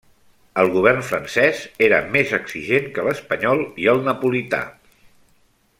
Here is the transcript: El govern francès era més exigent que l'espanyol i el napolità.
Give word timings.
El 0.61 0.69
govern 0.75 1.03
francès 1.09 1.61
era 1.89 1.99
més 2.15 2.33
exigent 2.39 2.89
que 2.97 3.05
l'espanyol 3.09 3.65
i 3.85 3.87
el 3.95 4.03
napolità. 4.09 4.63